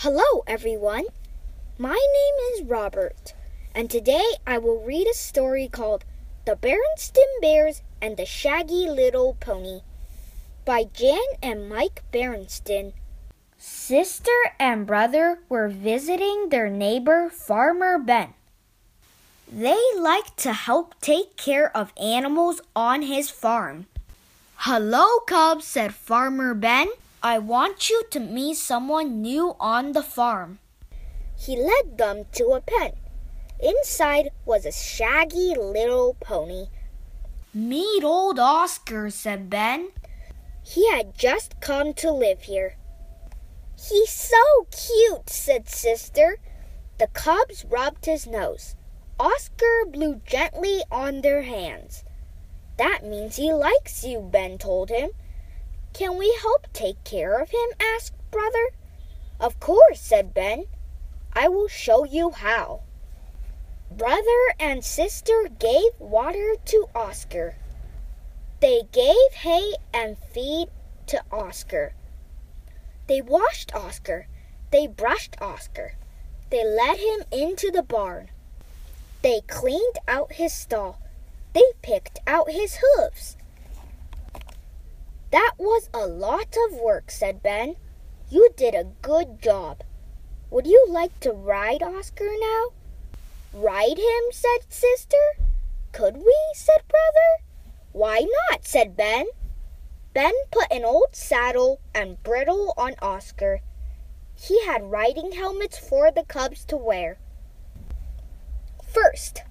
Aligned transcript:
Hello, 0.00 0.44
everyone. 0.46 1.06
My 1.78 1.94
name 1.94 2.34
is 2.52 2.68
Robert, 2.68 3.32
and 3.74 3.88
today 3.88 4.26
I 4.46 4.58
will 4.58 4.84
read 4.84 5.06
a 5.06 5.14
story 5.14 5.68
called 5.72 6.04
The 6.44 6.54
Berenstain 6.54 7.40
Bears 7.40 7.80
and 8.02 8.18
the 8.18 8.26
Shaggy 8.26 8.90
Little 8.90 9.38
Pony 9.40 9.80
by 10.66 10.84
Jan 10.84 11.26
and 11.42 11.70
Mike 11.70 12.02
Berenstain. 12.12 12.92
Sister 13.56 14.36
and 14.60 14.86
brother 14.86 15.38
were 15.48 15.68
visiting 15.68 16.50
their 16.50 16.68
neighbor, 16.68 17.30
Farmer 17.30 17.98
Ben. 17.98 18.34
They 19.50 19.80
liked 19.96 20.36
to 20.40 20.52
help 20.52 21.00
take 21.00 21.38
care 21.38 21.74
of 21.74 21.94
animals 21.96 22.60
on 22.76 23.00
his 23.00 23.30
farm. 23.30 23.86
Hello, 24.56 25.20
Cubs, 25.20 25.64
said 25.64 25.94
Farmer 25.94 26.52
Ben. 26.52 26.88
I 27.22 27.38
want 27.38 27.88
you 27.88 28.04
to 28.10 28.20
meet 28.20 28.56
someone 28.56 29.22
new 29.22 29.56
on 29.58 29.92
the 29.92 30.02
farm. 30.02 30.58
He 31.38 31.56
led 31.56 31.98
them 31.98 32.26
to 32.32 32.48
a 32.48 32.60
pen. 32.60 32.92
Inside 33.58 34.30
was 34.44 34.66
a 34.66 34.72
shaggy 34.72 35.54
little 35.54 36.16
pony. 36.20 36.66
Meet 37.54 38.04
old 38.04 38.38
Oscar, 38.38 39.08
said 39.10 39.48
Ben. 39.48 39.90
He 40.62 40.90
had 40.90 41.16
just 41.16 41.60
come 41.60 41.94
to 41.94 42.12
live 42.12 42.42
here. 42.42 42.76
He's 43.76 44.10
so 44.10 44.66
cute, 44.70 45.30
said 45.30 45.68
Sister. 45.68 46.38
The 46.98 47.06
cubs 47.08 47.64
rubbed 47.64 48.06
his 48.06 48.26
nose. 48.26 48.74
Oscar 49.18 49.86
blew 49.88 50.20
gently 50.26 50.82
on 50.90 51.22
their 51.22 51.42
hands. 51.42 52.04
That 52.76 53.04
means 53.04 53.36
he 53.36 53.52
likes 53.52 54.04
you, 54.04 54.20
Ben 54.20 54.58
told 54.58 54.90
him. 54.90 55.10
Can 55.96 56.18
we 56.18 56.38
help 56.42 56.70
take 56.74 57.02
care 57.04 57.40
of 57.40 57.48
him? 57.48 57.68
asked 57.80 58.12
Brother. 58.30 58.68
Of 59.40 59.58
course, 59.58 59.98
said 59.98 60.34
Ben. 60.34 60.66
I 61.32 61.48
will 61.48 61.68
show 61.68 62.04
you 62.04 62.32
how. 62.32 62.82
Brother 63.90 64.42
and 64.60 64.84
sister 64.84 65.48
gave 65.58 65.98
water 65.98 66.56
to 66.66 66.88
Oscar. 66.94 67.56
They 68.60 68.82
gave 68.92 69.32
hay 69.36 69.72
and 69.94 70.18
feed 70.18 70.68
to 71.06 71.22
Oscar. 71.32 71.94
They 73.06 73.22
washed 73.22 73.74
Oscar. 73.74 74.26
They 74.70 74.86
brushed 74.86 75.40
Oscar. 75.40 75.94
They 76.50 76.62
led 76.62 76.98
him 76.98 77.24
into 77.32 77.70
the 77.70 77.82
barn. 77.82 78.28
They 79.22 79.40
cleaned 79.48 79.96
out 80.06 80.32
his 80.32 80.52
stall. 80.52 81.00
They 81.54 81.72
picked 81.80 82.18
out 82.26 82.50
his 82.50 82.80
hooves. 82.82 83.38
That 85.36 85.56
was 85.58 85.90
a 85.92 86.06
lot 86.06 86.56
of 86.56 86.78
work, 86.80 87.10
said 87.10 87.42
Ben. 87.42 87.76
You 88.30 88.48
did 88.56 88.74
a 88.74 88.90
good 89.02 89.42
job. 89.42 89.82
Would 90.48 90.66
you 90.66 90.86
like 90.88 91.20
to 91.20 91.30
ride 91.30 91.82
Oscar 91.82 92.30
now? 92.40 92.68
Ride 93.52 93.98
him, 93.98 94.22
said 94.32 94.72
Sister. 94.72 95.36
Could 95.92 96.16
we? 96.16 96.34
said 96.54 96.80
Brother. 96.88 97.44
Why 97.92 98.20
not? 98.48 98.66
said 98.66 98.96
Ben. 98.96 99.26
Ben 100.14 100.32
put 100.50 100.72
an 100.72 100.86
old 100.86 101.14
saddle 101.14 101.82
and 101.94 102.22
bridle 102.22 102.72
on 102.78 102.94
Oscar. 103.02 103.60
He 104.34 104.64
had 104.64 104.90
riding 104.90 105.32
helmets 105.32 105.76
for 105.76 106.10
the 106.10 106.24
cubs 106.24 106.64
to 106.64 106.78
wear. 106.78 107.18
First, 108.82 109.42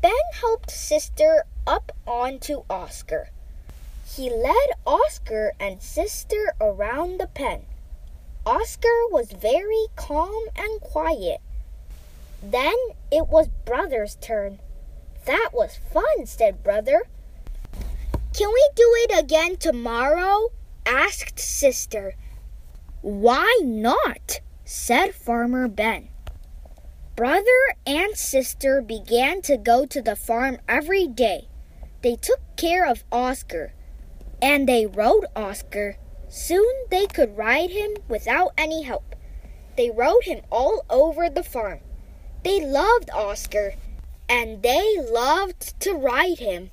Ben 0.00 0.12
helped 0.34 0.70
Sister 0.70 1.46
up 1.66 1.90
onto 2.06 2.62
Oscar. 2.70 3.31
He 4.14 4.28
led 4.28 4.68
Oscar 4.86 5.52
and 5.58 5.82
Sister 5.82 6.54
around 6.60 7.18
the 7.18 7.28
pen. 7.28 7.62
Oscar 8.44 9.08
was 9.10 9.32
very 9.32 9.86
calm 9.96 10.44
and 10.54 10.82
quiet. 10.82 11.40
Then 12.42 12.76
it 13.10 13.28
was 13.28 13.48
Brother's 13.64 14.16
turn. 14.16 14.58
That 15.24 15.50
was 15.54 15.78
fun, 15.92 16.26
said 16.26 16.62
Brother. 16.62 17.04
Can 18.34 18.50
we 18.52 18.68
do 18.74 18.84
it 19.04 19.18
again 19.24 19.56
tomorrow? 19.56 20.50
asked 20.84 21.38
Sister. 21.38 22.12
Why 23.00 23.60
not? 23.62 24.40
said 24.64 25.14
Farmer 25.14 25.68
Ben. 25.68 26.08
Brother 27.16 27.76
and 27.86 28.14
sister 28.16 28.82
began 28.82 29.40
to 29.42 29.56
go 29.56 29.86
to 29.86 30.02
the 30.02 30.16
farm 30.16 30.58
every 30.68 31.06
day. 31.06 31.48
They 32.02 32.16
took 32.16 32.40
care 32.56 32.86
of 32.86 33.04
Oscar, 33.12 33.72
and 34.42 34.68
they 34.68 34.84
rode 34.86 35.24
Oscar. 35.36 35.96
Soon 36.28 36.70
they 36.90 37.06
could 37.06 37.36
ride 37.38 37.70
him 37.70 37.92
without 38.08 38.52
any 38.58 38.82
help. 38.82 39.14
They 39.76 39.90
rode 39.90 40.24
him 40.24 40.40
all 40.50 40.84
over 40.90 41.30
the 41.30 41.44
farm. 41.44 41.80
They 42.42 42.60
loved 42.60 43.08
Oscar, 43.10 43.74
and 44.28 44.62
they 44.62 44.96
loved 44.98 45.78
to 45.80 45.94
ride 45.94 46.40
him. 46.40 46.70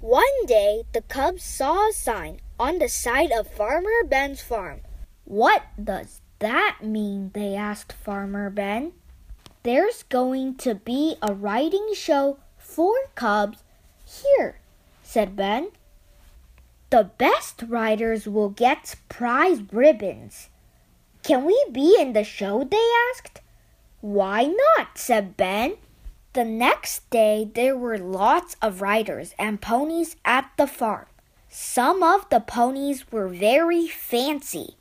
One 0.00 0.46
day, 0.46 0.84
the 0.94 1.02
cubs 1.02 1.44
saw 1.44 1.90
a 1.90 1.92
sign 1.92 2.40
on 2.58 2.78
the 2.78 2.88
side 2.88 3.30
of 3.30 3.46
Farmer 3.46 4.02
Ben's 4.08 4.40
farm. 4.40 4.80
What 5.24 5.62
does 5.82 6.22
that 6.38 6.78
mean? 6.82 7.32
they 7.34 7.54
asked 7.54 7.92
Farmer 7.92 8.48
Ben. 8.48 8.92
There's 9.62 10.04
going 10.04 10.54
to 10.56 10.74
be 10.74 11.16
a 11.20 11.34
riding 11.34 11.90
show 11.94 12.38
for 12.56 12.94
cubs 13.14 13.62
here, 14.06 14.60
said 15.02 15.36
Ben. 15.36 15.68
The 16.90 17.04
best 17.04 17.62
riders 17.68 18.26
will 18.26 18.48
get 18.48 18.96
prize 19.08 19.60
ribbons. 19.72 20.48
Can 21.22 21.44
we 21.44 21.64
be 21.70 21.96
in 21.96 22.14
the 22.14 22.24
show? 22.24 22.64
they 22.64 22.90
asked. 23.12 23.40
Why 24.00 24.52
not? 24.76 24.98
said 24.98 25.36
Ben. 25.36 25.76
The 26.32 26.44
next 26.44 27.08
day, 27.10 27.48
there 27.54 27.76
were 27.76 27.96
lots 27.96 28.56
of 28.60 28.82
riders 28.82 29.34
and 29.38 29.60
ponies 29.60 30.16
at 30.24 30.50
the 30.56 30.66
farm. 30.66 31.06
Some 31.48 32.02
of 32.02 32.28
the 32.28 32.40
ponies 32.40 33.12
were 33.12 33.28
very 33.28 33.86
fancy. 33.86 34.76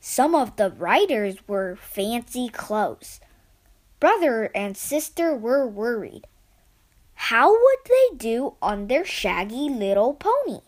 Some 0.00 0.36
of 0.36 0.54
the 0.54 0.70
riders 0.70 1.36
were 1.48 1.74
fancy 1.74 2.48
clothes. 2.48 3.18
Brother 3.98 4.50
and 4.54 4.76
sister 4.76 5.34
were 5.34 5.66
worried. 5.66 6.28
How 7.14 7.50
would 7.50 7.78
they 7.84 8.16
do 8.16 8.54
on 8.62 8.86
their 8.86 9.04
shaggy 9.04 9.68
little 9.68 10.14
pony? 10.14 10.60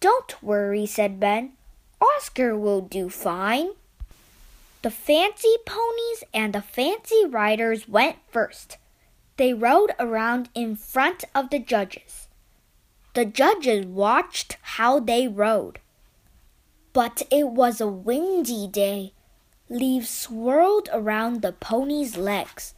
Don't 0.00 0.42
worry, 0.42 0.86
said 0.86 1.20
Ben. 1.20 1.52
Oscar 2.00 2.56
will 2.56 2.80
do 2.80 3.10
fine. 3.10 3.72
The 4.80 4.90
fancy 4.90 5.56
ponies 5.66 6.24
and 6.32 6.54
the 6.54 6.62
fancy 6.62 7.26
riders 7.26 7.86
went 7.86 8.16
first. 8.30 8.78
They 9.36 9.52
rode 9.52 9.92
around 9.98 10.48
in 10.54 10.74
front 10.74 11.24
of 11.34 11.50
the 11.50 11.58
judges. 11.58 12.28
The 13.12 13.26
judges 13.26 13.84
watched 13.84 14.56
how 14.62 15.00
they 15.00 15.28
rode. 15.28 15.80
But 16.94 17.22
it 17.30 17.48
was 17.48 17.78
a 17.80 17.86
windy 17.86 18.66
day. 18.66 19.12
Leaves 19.68 20.08
swirled 20.08 20.88
around 20.92 21.42
the 21.42 21.52
ponies' 21.52 22.16
legs. 22.16 22.74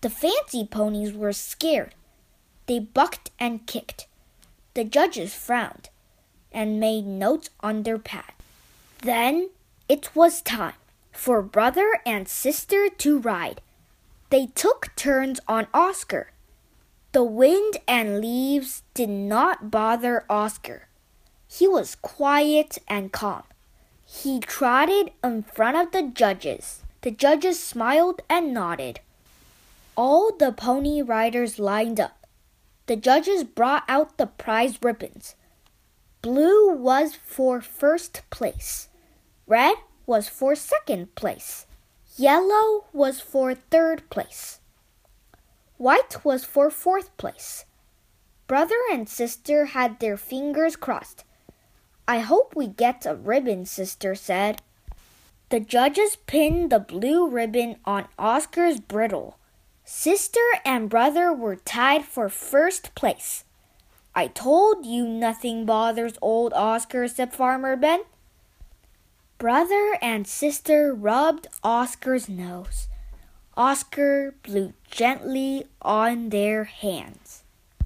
The 0.00 0.10
fancy 0.10 0.66
ponies 0.66 1.12
were 1.12 1.34
scared. 1.34 1.94
They 2.66 2.78
bucked 2.78 3.30
and 3.38 3.66
kicked. 3.66 4.06
The 4.72 4.84
judges 4.84 5.34
frowned 5.34 5.90
and 6.56 6.80
made 6.80 7.06
notes 7.06 7.50
on 7.60 7.82
their 7.82 7.98
pad. 7.98 8.32
Then 9.02 9.50
it 9.88 10.16
was 10.16 10.40
time 10.40 10.80
for 11.12 11.42
brother 11.42 12.00
and 12.06 12.26
sister 12.26 12.88
to 12.88 13.18
ride. 13.18 13.60
They 14.30 14.46
took 14.46 14.90
turns 14.96 15.38
on 15.46 15.68
Oscar. 15.72 16.32
The 17.12 17.22
wind 17.22 17.76
and 17.86 18.20
leaves 18.20 18.82
did 18.94 19.10
not 19.10 19.70
bother 19.70 20.24
Oscar. 20.28 20.88
He 21.46 21.68
was 21.68 21.94
quiet 21.94 22.78
and 22.88 23.12
calm. 23.12 23.44
He 24.04 24.40
trotted 24.40 25.12
in 25.22 25.42
front 25.42 25.76
of 25.76 25.92
the 25.92 26.10
judges. 26.12 26.82
The 27.02 27.10
judges 27.10 27.62
smiled 27.62 28.22
and 28.28 28.52
nodded. 28.52 29.00
All 29.96 30.32
the 30.36 30.52
pony 30.52 31.02
riders 31.02 31.58
lined 31.58 32.00
up. 32.00 32.26
The 32.86 32.96
judges 32.96 33.44
brought 33.44 33.84
out 33.88 34.16
the 34.16 34.26
prize 34.26 34.78
ribbons. 34.82 35.34
Blue 36.26 36.72
was 36.72 37.14
for 37.14 37.60
first 37.60 38.22
place. 38.30 38.88
Red 39.46 39.76
was 40.06 40.26
for 40.28 40.56
second 40.56 41.14
place. 41.14 41.66
Yellow 42.16 42.86
was 42.92 43.20
for 43.20 43.54
third 43.54 44.10
place. 44.10 44.58
White 45.76 46.24
was 46.24 46.44
for 46.44 46.68
fourth 46.68 47.16
place. 47.16 47.64
Brother 48.48 48.74
and 48.90 49.08
sister 49.08 49.66
had 49.66 50.00
their 50.00 50.16
fingers 50.16 50.74
crossed. 50.74 51.22
I 52.08 52.18
hope 52.18 52.56
we 52.56 52.66
get 52.66 53.06
a 53.06 53.14
ribbon, 53.14 53.64
sister 53.64 54.16
said. 54.16 54.62
The 55.50 55.60
judges 55.60 56.16
pinned 56.26 56.72
the 56.72 56.80
blue 56.80 57.28
ribbon 57.28 57.76
on 57.84 58.08
Oscar's 58.18 58.80
bridle. 58.80 59.38
Sister 59.84 60.42
and 60.64 60.90
brother 60.90 61.32
were 61.32 61.54
tied 61.54 62.04
for 62.04 62.28
first 62.28 62.96
place. 62.96 63.44
I 64.18 64.28
told 64.28 64.86
you 64.86 65.06
nothing 65.06 65.66
bothers 65.66 66.14
old 66.22 66.54
Oscar, 66.54 67.06
said 67.06 67.34
Farmer 67.34 67.76
Ben. 67.76 68.00
Brother 69.36 69.98
and 70.00 70.26
sister 70.26 70.94
rubbed 70.94 71.48
Oscar's 71.62 72.26
nose. 72.26 72.88
Oscar 73.58 74.34
blew 74.42 74.72
gently 74.90 75.66
on 75.82 76.30
their 76.30 76.64
hands. 76.64 77.42